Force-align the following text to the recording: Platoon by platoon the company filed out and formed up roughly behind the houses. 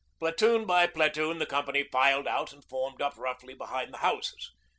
Platoon 0.17 0.65
by 0.65 0.87
platoon 0.87 1.37
the 1.37 1.45
company 1.45 1.83
filed 1.83 2.27
out 2.27 2.51
and 2.53 2.65
formed 2.65 3.03
up 3.03 3.15
roughly 3.19 3.53
behind 3.53 3.93
the 3.93 3.99
houses. 3.99 4.51